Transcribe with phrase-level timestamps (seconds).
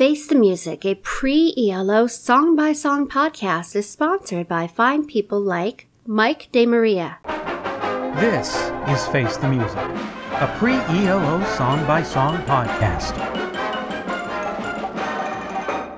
[0.00, 5.38] Face the Music, a pre ELO song by song podcast, is sponsored by fine people
[5.38, 7.18] like Mike DeMaria.
[8.18, 8.56] This
[8.88, 13.12] is Face the Music, a pre ELO song by song podcast.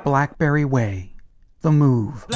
[0.03, 1.15] Blackberry Way,
[1.61, 2.27] The Move.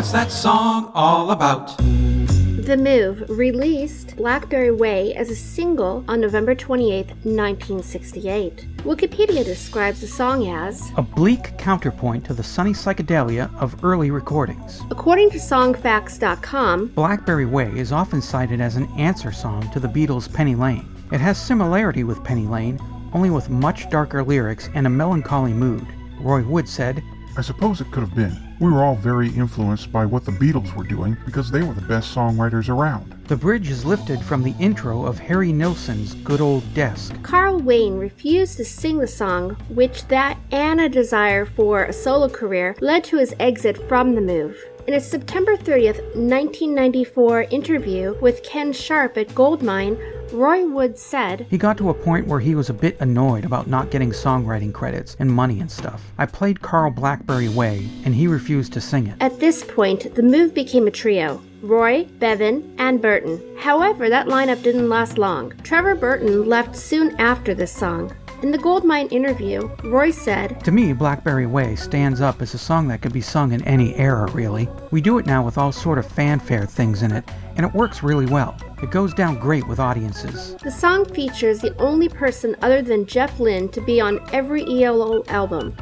[0.00, 1.76] What's that song all about?
[1.76, 8.66] The Move released Blackberry Way as a single on November 28, 1968.
[8.78, 14.80] Wikipedia describes the song as a bleak counterpoint to the sunny psychedelia of early recordings.
[14.90, 20.32] According to Songfacts.com, Blackberry Way is often cited as an answer song to the Beatles'
[20.32, 20.88] Penny Lane.
[21.12, 22.80] It has similarity with Penny Lane,
[23.12, 25.86] only with much darker lyrics and a melancholy mood.
[26.20, 27.02] Roy Wood said,
[27.40, 28.38] I suppose it could have been.
[28.60, 31.80] We were all very influenced by what the Beatles were doing because they were the
[31.80, 33.14] best songwriters around.
[33.28, 37.14] The bridge is lifted from the intro of Harry Nilsson's Good Old Desk.
[37.22, 42.28] Carl Wayne refused to sing the song, which that and a desire for a solo
[42.28, 44.62] career led to his exit from the move.
[44.86, 49.96] In a September 30th, 1994 interview with Ken Sharp at Goldmine,
[50.32, 53.66] Roy Wood said, He got to a point where he was a bit annoyed about
[53.66, 56.12] not getting songwriting credits and money and stuff.
[56.18, 59.16] I played Carl Blackberry Way, and he refused to sing it.
[59.20, 61.42] At this point, the move became a trio.
[61.62, 63.40] Roy, Bevan, and Burton.
[63.58, 65.52] However, that lineup didn't last long.
[65.62, 68.14] Trevor Burton left soon after this song.
[68.42, 72.88] In the Goldmine interview, Roy said, To me, Blackberry Way stands up as a song
[72.88, 74.66] that could be sung in any era, really.
[74.90, 78.02] We do it now with all sort of fanfare things in it, and it works
[78.02, 78.56] really well.
[78.82, 80.56] It goes down great with audiences.
[80.62, 85.22] The song features the only person other than Jeff Lynne to be on every ELO
[85.28, 85.76] album.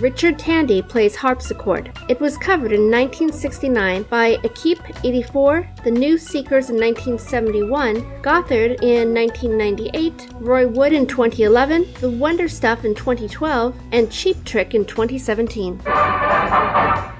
[0.00, 1.92] Richard Tandy plays harpsichord.
[2.08, 9.12] It was covered in 1969 by Equipe 84, The New Seekers in 1971, Gotthard in
[9.12, 15.78] 1998, Roy Wood in 2011, The Wonder Stuff in 2012, and Cheap Trick in 2017.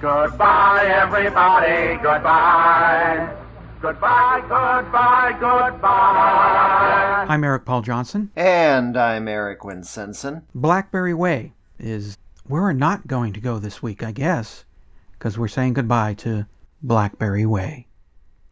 [0.00, 3.34] Goodbye, everybody, goodbye.
[3.83, 7.27] Goodbye, goodbye, goodbye.
[7.28, 8.31] I'm Eric Paul Johnson.
[8.37, 10.43] And I'm Eric Winsenson.
[10.55, 12.16] Blackberry Way is
[12.48, 14.64] we're not going to go this week, I guess,
[15.12, 16.47] because we're saying goodbye to
[16.82, 17.86] Blackberry Way.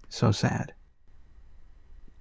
[0.09, 0.75] So sad.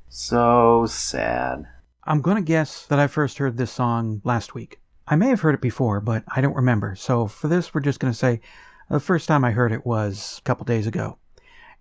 [0.07, 1.67] So sad.
[2.05, 4.79] I'm going to guess that I first heard this song last week.
[5.07, 6.95] I may have heard it before, but I don't remember.
[6.95, 8.41] So for this, we're just going to say
[8.89, 11.17] the first time I heard it was a couple days ago.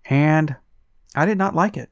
[0.05, 0.55] And
[1.15, 1.89] I did not like it.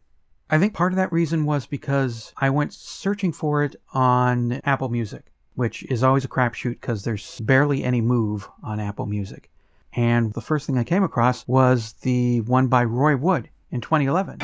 [0.50, 4.90] I think part of that reason was because I went searching for it on Apple
[4.90, 9.50] Music which is always a crapshoot because there's barely any move on Apple Music.
[9.96, 14.40] And the first thing I came across was the one by Roy Wood in 2011.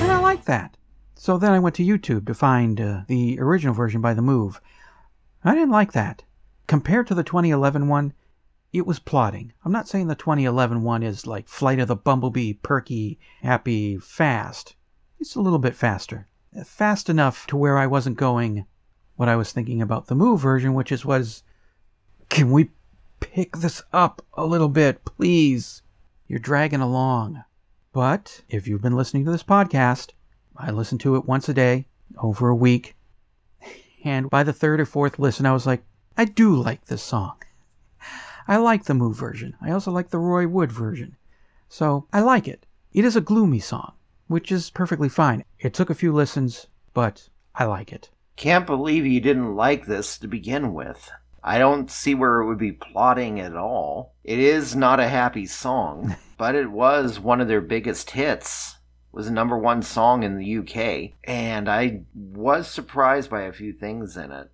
[0.00, 0.76] And I like that.
[1.14, 4.60] So then I went to YouTube to find uh, the original version by The Move.
[5.44, 6.24] I didn't like that.
[6.66, 8.12] Compared to the 2011 one,
[8.72, 9.52] it was plotting.
[9.64, 14.76] I'm not saying the 2011 one is like Flight of the Bumblebee, perky, happy, fast.
[15.20, 16.26] It's a little bit faster.
[16.64, 18.64] Fast enough to where I wasn't going
[19.16, 21.42] what I was thinking about the Move version, which is was
[22.30, 22.70] can we
[23.20, 25.82] pick this up a little bit, please?
[26.26, 27.44] You're dragging along.
[27.92, 30.12] But if you've been listening to this podcast,
[30.56, 32.96] I listen to it once a day, over a week.
[34.02, 35.84] And by the third or fourth listen, I was like,
[36.16, 37.36] I do like this song.
[38.52, 39.56] I like the Move version.
[39.62, 41.16] I also like the Roy Wood version.
[41.70, 42.66] So I like it.
[42.92, 43.94] It is a gloomy song,
[44.26, 45.42] which is perfectly fine.
[45.58, 48.10] It took a few listens, but I like it.
[48.36, 51.10] Can't believe you didn't like this to begin with.
[51.42, 54.12] I don't see where it would be plotting at all.
[54.22, 58.76] It is not a happy song, but it was one of their biggest hits.
[59.12, 63.72] was a number one song in the UK, and I was surprised by a few
[63.72, 64.50] things in it.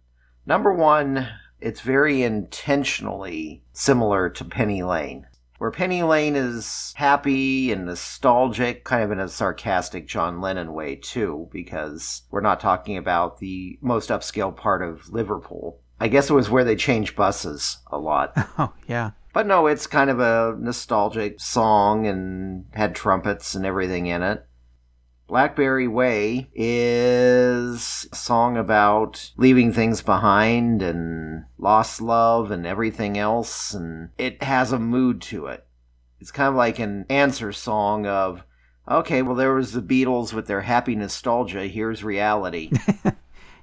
[0.46, 1.28] Number one,
[1.60, 5.26] it's very intentionally similar to Penny Lane.
[5.58, 10.94] Where Penny Lane is happy and nostalgic, kind of in a sarcastic John Lennon way,
[10.94, 15.80] too, because we're not talking about the most upscale part of Liverpool.
[15.98, 18.32] I guess it was where they changed buses a lot.
[18.58, 19.12] Oh, yeah.
[19.32, 24.44] But no, it's kind of a nostalgic song and had trumpets and everything in it.
[25.28, 33.74] Blackberry Way is a song about leaving things behind and lost love and everything else,
[33.74, 35.66] and it has a mood to it.
[36.18, 38.42] It's kind of like an answer song of,
[38.90, 42.72] okay, well, there was the Beatles with their happy nostalgia, here's reality.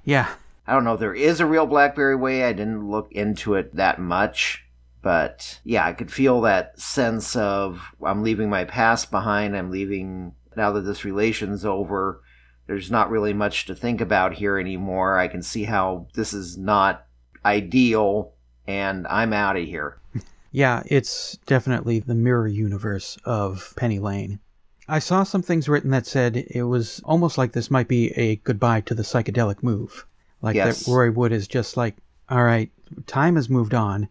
[0.06, 0.28] Yeah.
[0.66, 3.74] I don't know if there is a real Blackberry Way, I didn't look into it
[3.76, 4.64] that much.
[5.02, 9.56] But yeah, I could feel that sense of I'm leaving my past behind.
[9.56, 12.20] I'm leaving now that this relation's over.
[12.66, 15.18] There's not really much to think about here anymore.
[15.18, 17.06] I can see how this is not
[17.44, 18.32] ideal,
[18.66, 19.98] and I'm out of here.
[20.52, 24.38] Yeah, it's definitely the mirror universe of Penny Lane.
[24.88, 28.36] I saw some things written that said it was almost like this might be a
[28.36, 30.06] goodbye to the psychedelic move.
[30.40, 30.84] Like Yes.
[30.86, 31.96] that Roy Wood is just like,
[32.30, 32.70] all right,
[33.06, 34.08] time has moved on.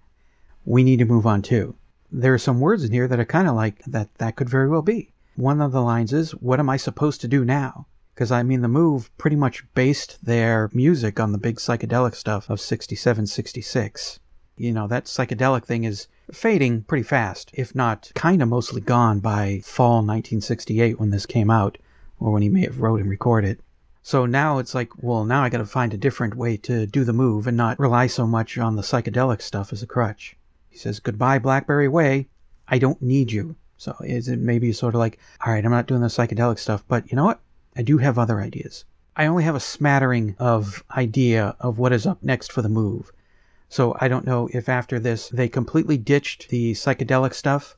[0.66, 1.74] We need to move on too.
[2.12, 4.70] There are some words in here that are kind of like that that could very
[4.70, 5.10] well be.
[5.36, 7.88] One of the lines is, what am I supposed to do now?
[8.14, 12.50] Because I mean, the move pretty much based their music on the big psychedelic stuff
[12.50, 14.20] of 67, 66
[14.58, 19.20] you know, that psychedelic thing is fading pretty fast, if not kind of mostly gone
[19.20, 21.78] by fall 1968 when this came out,
[22.20, 23.60] or when he may have wrote and recorded.
[24.02, 27.04] So now it's like, well, now I got to find a different way to do
[27.04, 30.38] the move and not rely so much on the psychedelic stuff as a crutch.
[30.70, 32.28] He says, Goodbye, Blackberry Way.
[32.68, 33.56] I don't need you.
[33.78, 36.84] So is it maybe sort of like, all right, I'm not doing the psychedelic stuff,
[36.88, 37.42] but you know what?
[37.76, 38.86] I do have other ideas.
[39.18, 43.12] I only have a smattering of idea of what is up next for the move.
[43.70, 47.78] So I don't know if after this they completely ditched the psychedelic stuff.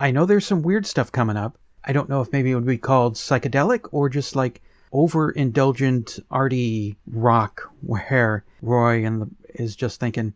[0.00, 1.58] I know there's some weird stuff coming up.
[1.84, 4.60] I don't know if maybe it would be called psychedelic or just like
[4.92, 10.34] overindulgent arty rock where Roy and the, is just thinking,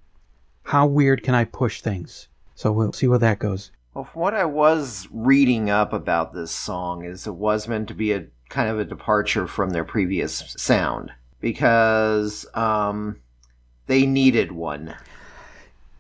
[0.63, 2.29] how weird can I push things?
[2.55, 3.71] So we'll see where that goes.
[3.95, 7.95] Well, from what I was reading up about this song, is it was meant to
[7.95, 11.11] be a kind of a departure from their previous sound
[11.41, 13.21] because um,
[13.87, 14.95] they needed one.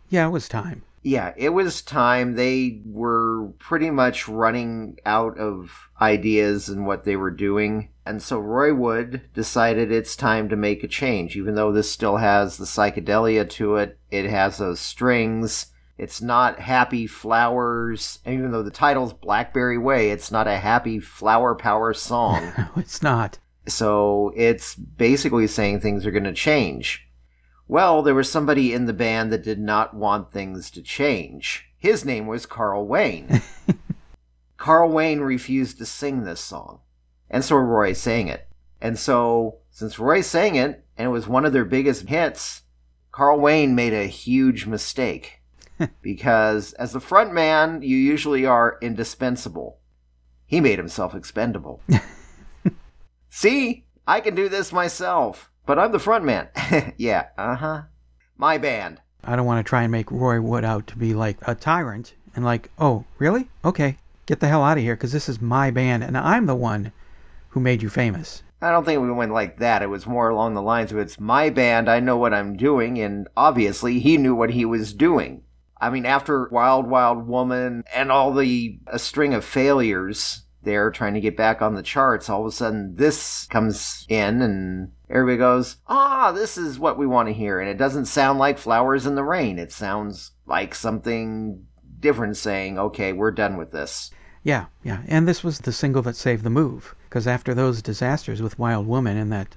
[0.08, 0.82] Yeah, it was time.
[1.02, 2.36] Yeah, it was time.
[2.36, 7.88] They were pretty much running out of ideas and what they were doing.
[8.06, 11.36] And so Roy Wood decided it's time to make a change.
[11.36, 15.66] Even though this still has the psychedelia to it, it has those strings.
[15.98, 18.18] It's not happy flowers.
[18.26, 22.52] Even though the title's Blackberry Way, it's not a happy flower power song.
[22.58, 23.38] No, it's not.
[23.66, 27.06] So it's basically saying things are going to change.
[27.68, 31.66] Well, there was somebody in the band that did not want things to change.
[31.78, 33.42] His name was Carl Wayne.
[34.56, 36.80] Carl Wayne refused to sing this song.
[37.30, 38.48] And so Roy sang it.
[38.80, 42.62] And so, since Roy sang it, and it was one of their biggest hits,
[43.10, 45.41] Carl Wayne made a huge mistake.
[46.02, 49.78] Because as the front man, you usually are indispensable.
[50.46, 51.80] He made himself expendable.
[53.30, 56.48] See, I can do this myself, but I'm the front man.
[56.96, 57.82] yeah, uh huh.
[58.36, 59.00] My band.
[59.24, 62.14] I don't want to try and make Roy Wood out to be like a tyrant
[62.34, 63.48] and like, oh, really?
[63.64, 66.54] Okay, get the hell out of here because this is my band and I'm the
[66.54, 66.92] one
[67.50, 68.42] who made you famous.
[68.60, 69.82] I don't think we went like that.
[69.82, 72.98] It was more along the lines of it's my band, I know what I'm doing,
[72.98, 75.42] and obviously he knew what he was doing.
[75.82, 81.14] I mean, after Wild Wild Woman and all the a string of failures there trying
[81.14, 85.36] to get back on the charts, all of a sudden this comes in and everybody
[85.38, 87.58] goes, ah, this is what we want to hear.
[87.58, 89.58] And it doesn't sound like Flowers in the Rain.
[89.58, 91.66] It sounds like something
[91.98, 94.12] different saying, okay, we're done with this.
[94.44, 95.02] Yeah, yeah.
[95.08, 98.86] And this was the single that saved the move because after those disasters with Wild
[98.86, 99.56] Woman and that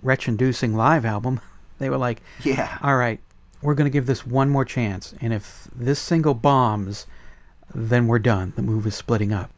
[0.00, 1.40] wretch inducing live album,
[1.78, 2.78] they were like, Yeah.
[2.82, 3.20] all right,
[3.62, 5.14] we're going to give this one more chance.
[5.20, 7.06] And if this single bombs,
[7.74, 8.52] then we're done.
[8.56, 9.50] The move is splitting up.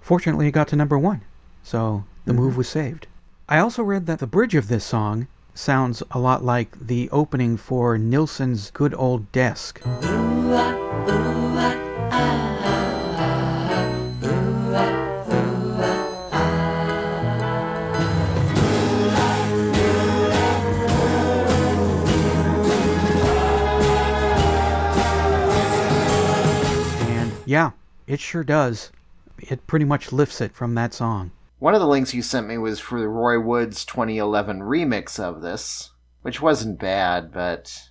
[0.00, 1.20] Fortunately, it got to number one,
[1.62, 2.40] so the mm-hmm.
[2.40, 3.08] move was saved.
[3.48, 7.56] I also read that the bridge of this song sounds a lot like the opening
[7.56, 9.80] for Nilsson's Good Old Desk.
[9.84, 11.85] And yeah,
[28.06, 28.90] it sure does.
[29.38, 31.30] it pretty much lifts it from that song.
[31.58, 35.42] One of the links you sent me was for the Roy Wood's 2011 remix of
[35.42, 35.90] this,
[36.22, 37.90] which wasn't bad, but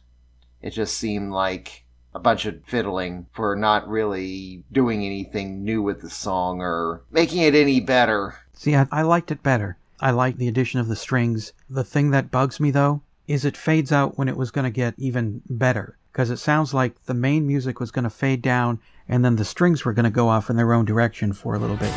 [0.61, 6.01] it just seemed like a bunch of fiddling for not really doing anything new with
[6.01, 8.35] the song or making it any better.
[8.53, 9.77] See, I, I liked it better.
[9.99, 11.51] I like the addition of the strings.
[11.69, 14.71] The thing that bugs me, though, is it fades out when it was going to
[14.71, 15.97] get even better.
[16.11, 19.45] Because it sounds like the main music was going to fade down and then the
[19.45, 21.93] strings were going to go off in their own direction for a little bit.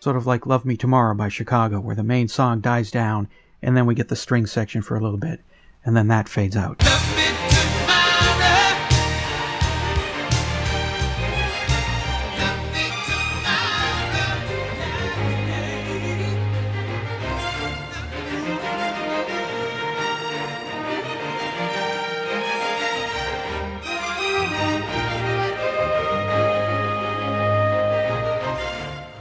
[0.00, 3.28] Sort of like Love Me Tomorrow by Chicago, where the main song dies down
[3.60, 5.40] and then we get the string section for a little bit
[5.84, 6.82] and then that fades out.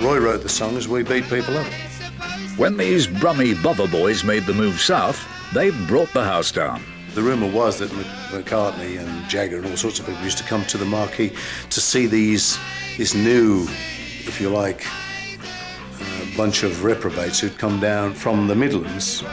[0.00, 1.66] Roy wrote the song as we beat people up.
[2.56, 6.84] When these Brummy Bother boys made the move south, they brought the house down.
[7.14, 10.64] The rumour was that McCartney and Jagger and all sorts of people used to come
[10.66, 11.32] to the marquee
[11.70, 12.56] to see these,
[12.98, 19.24] this new, if you like, uh, bunch of reprobates who'd come down from the Midlands.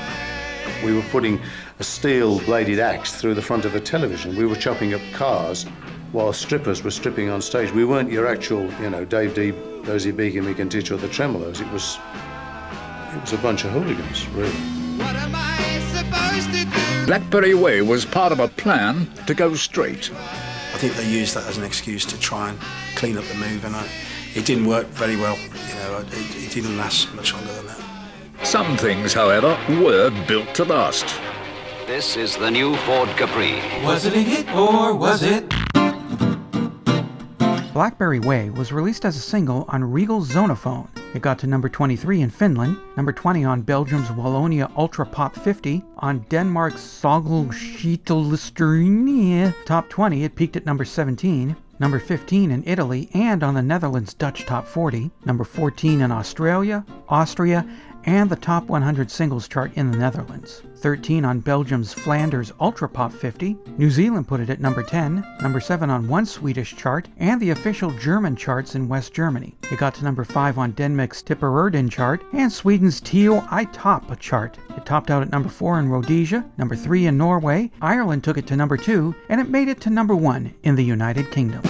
[0.84, 1.40] We were putting
[1.80, 4.36] a steel bladed axe through the front of a television.
[4.36, 5.64] We were chopping up cars
[6.12, 7.72] while strippers were stripping on stage.
[7.72, 9.52] We weren't your actual, you know, Dave Dee,
[9.84, 11.62] Dozy Beacon, We Can Teach, or the Tremeloes.
[11.62, 11.98] It was,
[13.16, 14.52] it was a bunch of hooligans, really.
[14.98, 17.06] What am I supposed to do?
[17.06, 20.12] Blackberry Way was part of a plan to go straight.
[20.12, 22.60] I think they used that as an excuse to try and
[22.96, 23.88] clean up the move, and I,
[24.36, 25.38] it didn't work very well.
[25.38, 27.82] You know, it, it didn't last much longer than that.
[28.44, 31.06] Some things, however, were built to last.
[31.90, 33.56] This is the new Ford Capri.
[33.84, 35.50] Was it a hit or was it?
[37.74, 40.88] Blackberry Way was released as a single on Regal Zonophone.
[41.16, 46.20] It got to number 23 in Finland, number 20 on Belgium's Wallonia Ultratop 50, on
[46.30, 53.56] Denmark's Sogelschietelisterne Top 20 it peaked at number 17, number 15 in Italy and on
[53.56, 57.66] the Netherlands Dutch Top 40, number 14 in Australia, Austria,
[58.06, 60.62] and the Top 100 Singles chart in the Netherlands.
[60.78, 63.58] 13 on Belgium's Flanders Ultratop 50.
[63.78, 67.50] New Zealand put it at number 10, number 7 on one Swedish chart, and the
[67.50, 69.56] official German charts in West Germany.
[69.72, 74.58] It got to number 5 on Denmark's Tippererden chart and Sweden's Tio i Topp chart.
[74.78, 78.48] It topped out at number 4 in Rhodesia, number 3 in Norway, Ireland took it
[78.48, 81.62] to number 2, and it made it to number 1 in the United Kingdom.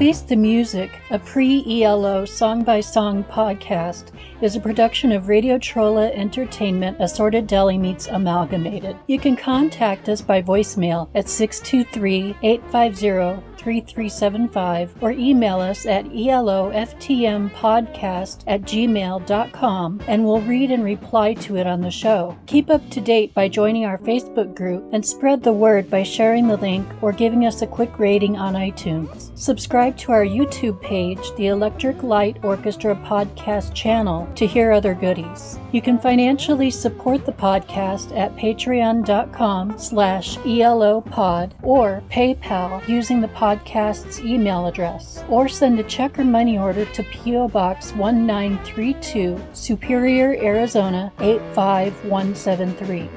[0.00, 5.58] Face the Music, a pre ELO song by song podcast, is a production of Radio
[5.58, 8.96] Trolla Entertainment Assorted Deli Meats Amalgamated.
[9.08, 18.44] You can contact us by voicemail at 623 850 3375 or email us at eloftmpodcast
[18.46, 22.38] at gmail.com and we'll read and reply to it on the show.
[22.46, 26.48] Keep up to date by joining our Facebook group and spread the word by sharing
[26.48, 29.36] the link or giving us a quick rating on iTunes.
[29.38, 35.58] Subscribe to our YouTube page, the Electric Light Orchestra Podcast channel, to hear other goodies.
[35.72, 44.20] You can financially support the podcast at patreon.com slash elopod or PayPal using the podcast's
[44.20, 47.48] email address, or send a check or money order to P.O.
[47.48, 53.08] Box 1932, Superior, Arizona 85173.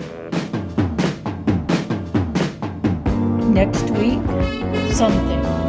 [3.53, 4.21] Next week,
[4.91, 5.62] something.